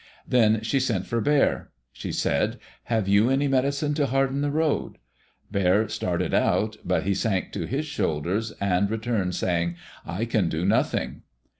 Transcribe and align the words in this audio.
Then 0.27 0.61
she 0.63 0.79
sent 0.79 1.05
for 1.05 1.21
Bear. 1.21 1.69
She 1.93 2.11
said, 2.11 2.57
"Have 2.85 3.07
you 3.07 3.29
any 3.29 3.47
medicine 3.47 3.93
to 3.93 4.07
harden 4.07 4.41
the 4.41 4.49
road?" 4.49 4.97
Bear 5.51 5.87
started 5.89 6.33
out, 6.33 6.77
but 6.83 7.03
he 7.03 7.13
sank 7.13 7.51
to 7.51 7.67
his 7.67 7.85
shoulders, 7.85 8.49
and 8.59 8.89
returned 8.89 9.35
saying, 9.35 9.75
"I 10.03 10.25
can 10.25 10.49
do 10.49 10.65
nothing." 10.65 11.21